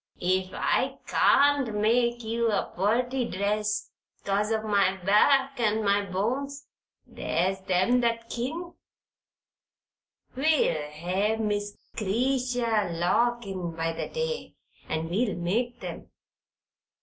[0.19, 3.91] Ef I can't make ye a purty dress,
[4.25, 6.65] 'cause o' my back an' my bones,
[7.05, 8.73] there's them that kin.
[10.35, 14.55] We'll hev Miss 'Cretia Lock in by the day,
[14.89, 16.09] and we'll make 'em."